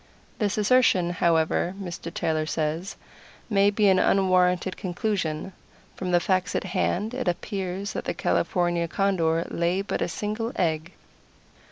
[0.39, 2.11] This assertion, however, Mr.
[2.11, 2.95] Taylor says,
[3.51, 5.53] may be an unwarranted conclusion.
[5.95, 10.53] From the facts at hand, it appears that the California Condor lays but a single
[10.55, 10.93] egg.